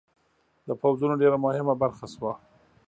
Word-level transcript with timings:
د 0.67 0.69
پوځونو 0.81 1.19
ډېره 1.21 1.37
مهمه 1.45 1.73
برخه 1.81 2.05
شوه. 2.13 2.31